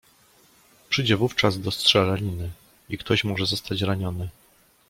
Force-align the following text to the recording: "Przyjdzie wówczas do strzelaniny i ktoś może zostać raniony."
"Przyjdzie 0.89 1.17
wówczas 1.17 1.59
do 1.59 1.71
strzelaniny 1.71 2.49
i 2.89 2.97
ktoś 2.97 3.23
może 3.23 3.45
zostać 3.45 3.81
raniony." 3.81 4.29